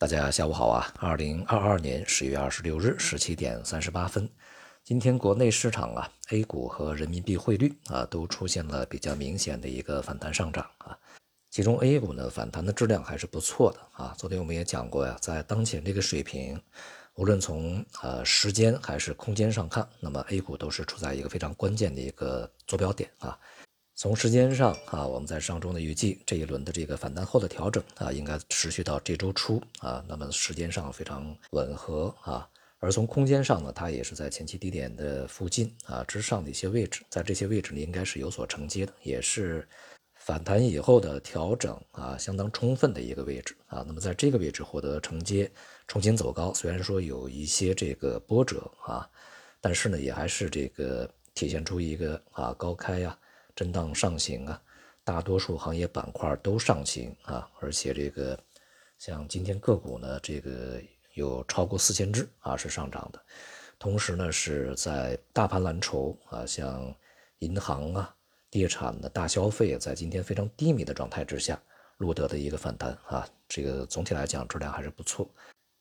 [0.00, 0.90] 大家下午好啊！
[0.98, 4.26] 二零二二年十月二十六日十七点三十八分，
[4.82, 10.96] 今天国内市场啊，A 股和人民币汇率啊都出现了比较明显的一个反弹上涨啊。
[11.50, 14.14] 其中 A 股呢反弹的质量还是不错的啊。
[14.16, 16.58] 昨天我们也讲过呀，在当前这个水平，
[17.16, 23.38] 无论从呃时间还是空间上看，那么 A 股都是处在一个非常关键的一个坐标点啊。
[24.00, 30.02] 从时间上啊，我们在上周呢预计这一轮的这个反弹后的调整啊，应该持续到这周初啊。
[30.08, 32.48] 那么时间上非常吻合啊。
[32.78, 39.68] 而从空间上呢，它也是在前期低点的附近啊之上的一些位置，在这些位置呢应该是有所承接的，也是
[40.14, 43.84] 反弹以后的调整啊相当充分的一个位置啊。
[43.86, 45.52] 那么在这个位置获得承接，
[45.86, 49.06] 重新走高，虽然说有一些这个波折啊，
[49.60, 53.14] 但是呢也还是这个体现出一个啊高开呀。
[53.54, 54.62] 震荡上行啊，
[55.04, 58.38] 大多数行业板块都上行啊，而且这个
[58.98, 60.80] 像今天个股呢，这个
[61.14, 63.20] 有超过四千只啊是上涨的，
[63.78, 66.94] 同时呢是在大盘蓝筹啊，像
[67.40, 68.14] 银行啊、
[68.50, 71.60] 地产的大消费，在今天非常低迷的状态之下
[71.98, 75.28] 录得的一个反弹啊，这个总体来讲质量还是不错，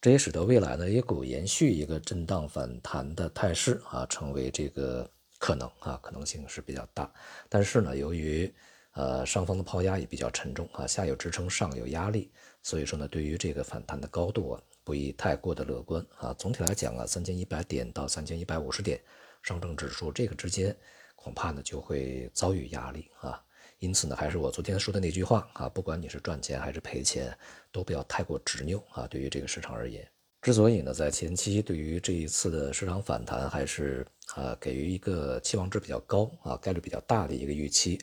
[0.00, 5.08] 这也使得未来呢 A 股延续一个震荡反弹的态势啊，成为这个。
[5.38, 7.10] 可能啊，可能性是比较大，
[7.48, 8.52] 但是呢，由于
[8.92, 16.34] 呃上方的抛压也比较沉重啊，下有支撑，上有压力，所以说呢，对于这个反弹的高度啊，不宜太过的乐观啊。
[16.34, 19.00] 总体来讲啊，三千一百点到三千一百五十点，
[19.42, 20.76] 上证指数这个之间
[21.14, 23.40] 恐怕呢就会遭遇压力啊。
[23.78, 27.32] 因此呢，还是我昨天说的那句话啊，不管你是赚钱还是赔钱，
[27.70, 29.06] 都不要太过执拗啊。
[29.06, 30.04] 对于这个市场而言。
[30.40, 38.00] 之所以呢，在前期对于这一次的市场反弹，还是啊给予一个期望值比较高啊概率比较大的一个预期，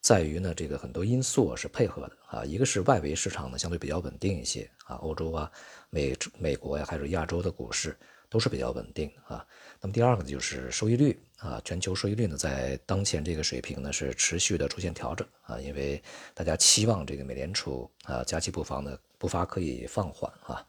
[0.00, 5.50] 在于呢这个很多因素是配合的啊，一个是外围市场呢相对比较稳定一些啊，欧洲啊、
[5.90, 7.96] 美美国呀，还是亚洲的股市
[8.32, 9.46] 都是比较稳定啊。
[9.78, 16.02] 那么第二个就是收益率啊，全球收益率呢在当前这个水平呢是持续的出现调整啊，因为
[16.32, 20.64] 大家期望这个美联储啊加息步伐呢步伐可以放缓啊。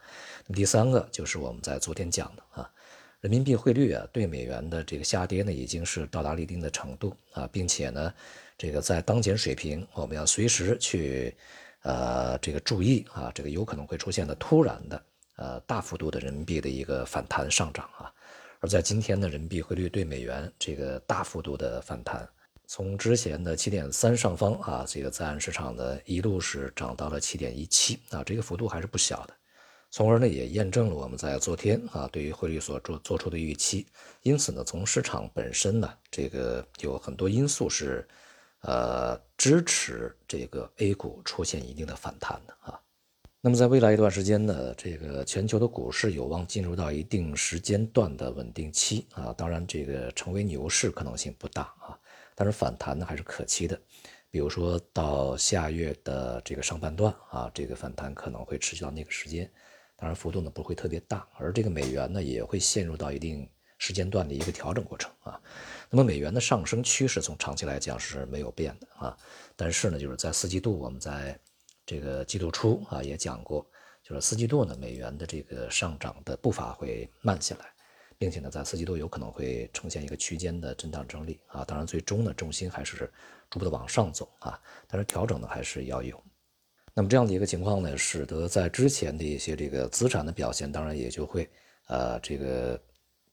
[0.45, 2.69] 那么第三个就是我们在昨天讲的啊，
[3.21, 8.13] 人民币汇率啊对美元的这个下跌呢，已经是到达了一定的程度啊，并且呢，
[8.57, 11.33] 这个在当前水平，我们要随时去
[11.83, 15.01] 呃这个注意啊，这个有可能会出现的突然的
[15.35, 18.11] 呃大幅度的人民币的一个反弹上涨啊。
[18.59, 22.27] 而在今天的人民币汇率对美元这个大幅度的反弹，
[22.65, 29.33] 从之前的七点三上方啊，这个在岸市场的一路是涨到了七点一七啊，这个幅度还是不小的。
[29.91, 33.85] 从而呢，也验证了我们在昨天啊对于汇率所做做出的预期。
[34.21, 38.07] 因此呢，从市场本身呢，这个有很多因素是，
[38.61, 42.79] 呃，支持这个 A 股出现一定的反弹的啊。
[43.45, 49.33] 那么在未来一段时间呢，这个全球的股市有望进入到一定时间段的稳定期啊。
[49.33, 51.99] 当然，这个成为牛市可能性不大啊，
[52.35, 53.77] 但是反弹呢还是可期的。
[54.31, 59.51] 比如说到下月的这个上半段啊，这个反弹可能会持续到那个时间。
[59.97, 63.45] 当然，幅度呢不会特别大，而这个美元呢也会陷入到一定
[63.77, 65.37] 时间段的一个调整过程啊。
[65.89, 69.17] 那么美元的上升趋势从长期来讲是没有变的啊，
[69.57, 71.37] 但是呢，就是在四季度，我们在
[71.85, 73.65] 这个季度初啊也讲过，
[74.03, 77.65] 就是四季度呢美元的这个上涨的步伐会慢下来，
[78.17, 81.63] 并且呢在四季度有可能会呈现一个区间的震荡整理啊。
[81.65, 83.11] 当然，最终呢重心还是
[83.49, 86.21] 逐步的往上走啊，但是调整呢还是要有。
[86.95, 91.49] 那么这样的一个情况呢，使得在之前的一些这个资产的表现，当然也就会，
[91.87, 92.79] 呃，这个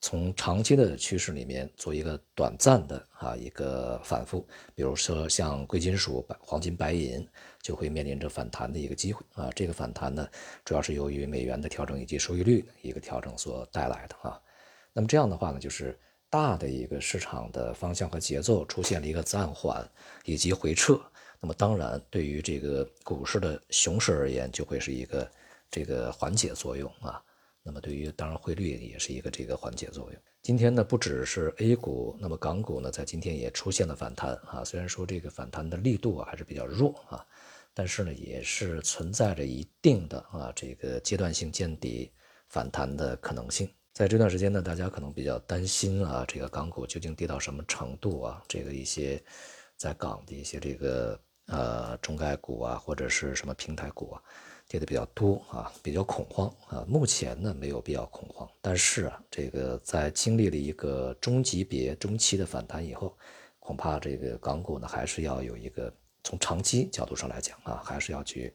[0.02, 7.26] 从长期的趋势里面做一个短暂的啊一个反复，比如说像贵金属、白黄金、白银，
[7.60, 9.50] 就会面临着反弹的一个机会啊。
[9.54, 10.26] 这个反弹呢，
[10.64, 14.40] 主要是由于美元的调整以及收益率一个调整所带来的啊。
[14.92, 15.98] 那么这样的话呢，就是
[16.30, 19.86] 大的一个市场的方向和节奏出现了一个暂缓
[20.24, 20.98] 以及回撤。
[21.40, 25.30] 那么当然，对于这个股市的熊市而言，就会是一个
[25.70, 27.22] 这个缓解作用啊。
[27.62, 30.22] 那么对于当然汇率也是一个这个缓解作用。
[30.42, 34.64] 今天呢，不只是 A 股，那么港股呢，在今天也出现了反弹啊。
[34.64, 37.26] 虽然说这个反弹的力度啊还是比较弱啊，
[37.74, 42.10] 但是呢，也是存在着一定的啊这个阶段性见底
[42.48, 43.68] 反弹的可能性。
[43.92, 48.42] 在这段时间呢，大家可能比较担心啊，这个港股究竟跌到什么程度啊？
[48.48, 49.22] 这个一些
[49.76, 51.20] 在港的一些这个。
[51.46, 54.22] 呃，中概股啊，或者是什么平台股啊，
[54.70, 56.84] 跌的比较多啊，比较恐慌啊。
[56.86, 63.18] 目前呢，没有必要恐慌，但是啊，这个在经历了一个中级别、中期的反弹以后，
[63.58, 68.54] 恐怕这个港股呢，还是要有一个从长期角度上来讲啊，还是要去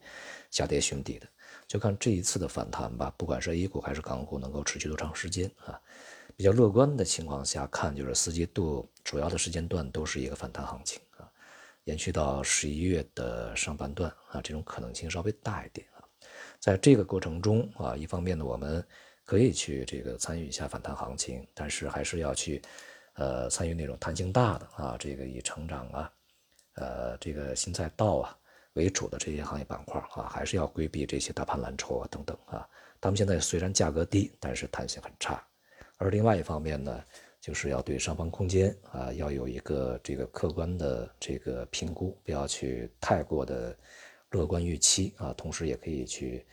[0.50, 1.26] 下跌寻底的。
[1.68, 5.78] 就看这一次的反弹吧，不管是 A 股还是港股，能够持续多长时间啊？
[6.34, 11.28] 比较乐观的情况下看，就是四季度主要的时间段都是一个反弹行情啊，
[11.84, 15.86] 延续到十一月的上半段啊，这种可能性稍微大一点。
[16.60, 18.84] 在这个过程中啊，一方面呢，我们
[19.24, 22.62] 可以去这个参与一下反弹行情，但是还是要去
[23.14, 26.12] 呃参与那种弹性大的啊，这个以成长啊，
[26.74, 28.36] 呃这个新赛道啊。
[28.74, 32.68] 为主的这些行业板块啊，还是要规避这些大盘蓝筹啊等等啊。
[33.00, 35.42] 他们现在虽然价格低，但是弹性很差。
[35.96, 37.02] 而另外一方面呢，
[37.40, 43.74] 就是要对上方空间啊，要有一个这个客观的这个评估，不要去太过的
[44.36, 45.32] 乐观预期啊。
[45.36, 46.44] 同时也可以去。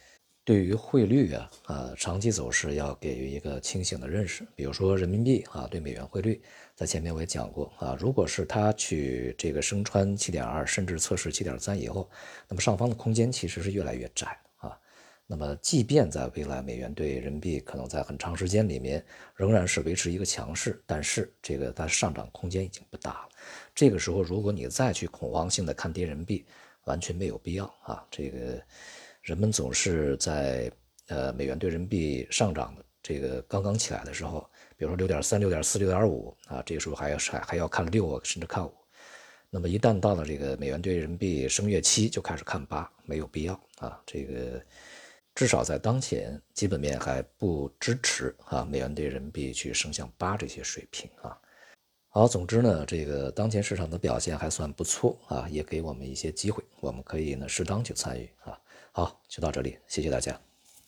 [0.45, 4.45] 对于汇率啊，啊，长期走势要给予一个清醒的认识。
[4.57, 6.41] 比如说人民币啊，对美元汇率，
[6.75, 12.09] 在前面我也讲过啊，如果是它去这个升穿七点二，甚至测试七点三以后，
[12.49, 14.77] 那么上方的空间其实是越来越窄啊。
[15.25, 19.01] 那么，即便在未来美元对人民币可能在很长时间里面
[19.37, 23.29] 仍然是维持一个强势，但是这个它上涨空间已经不大了。
[23.73, 26.45] 这个时候，如果你再去恐慌性的看跌人民币，
[26.85, 28.05] 完全没有必要啊。
[28.11, 28.61] 这个。
[29.23, 30.69] 人们总是在
[31.07, 34.41] 呃美元对人民币上涨的这个刚刚起来的时候，
[34.75, 38.73] 比如说六点三、六点四、六点五啊，这个时候还要还还要看六甚至看五。
[39.49, 43.97] 那么一旦到了这个美元对人民币升月期，就开始看八，没有必要啊。
[44.05, 44.61] 这个
[45.33, 51.39] 至少在当前基本面还不支持啊，美元对人民币去升向八这些水平啊。
[52.15, 58.55] 好，总之呢，这个当前市场的表现还算不错啊，也给我们一些机会，我们可以呢适当去参与啊。
[58.91, 60.39] 好，就到这里，谢谢大家。